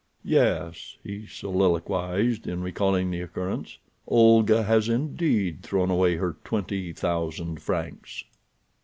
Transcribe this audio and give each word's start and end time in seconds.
"Yes," 0.25 0.97
he 1.03 1.27
soliloquized, 1.27 2.47
in 2.47 2.63
recalling 2.63 3.11
the 3.11 3.21
occurrence, 3.21 3.77
"Olga 4.07 4.63
has 4.63 4.89
indeed 4.89 5.61
thrown 5.61 5.91
away 5.91 6.15
her 6.15 6.37
twenty 6.43 6.91
thousand 6.91 7.61
francs." 7.61 8.23